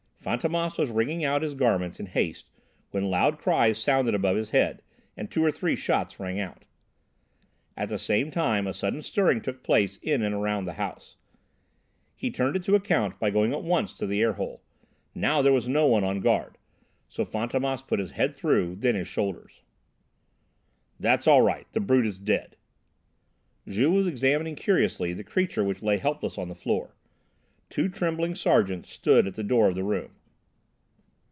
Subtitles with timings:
[0.23, 2.51] Fantômas was wringing out his garments in haste
[2.91, 4.83] when loud cries sounded above his head,
[5.17, 6.63] and two or three shots rang out.
[7.75, 11.17] At the same time a sudden stirring took place in and around the house.
[12.15, 14.61] He turned it to account by going at once to the air hole.
[15.15, 16.59] Now there was no one on guard,
[17.09, 19.63] so Fantômas put his head through, then his shoulders.
[20.99, 22.57] "That's all right; the brute is dead!"
[23.67, 26.95] Juve was examining curiously the creature which lay helpless on the floor.
[27.69, 30.11] Two trembling sergeants stood at the door of the room.